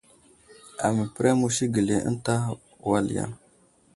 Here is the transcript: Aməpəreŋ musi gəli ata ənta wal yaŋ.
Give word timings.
Aməpəreŋ 0.85 1.35
musi 1.41 1.65
gəli 1.73 1.93
ata 1.97 2.05
ənta 2.09 2.33
wal 2.87 3.07
yaŋ. 3.15 3.31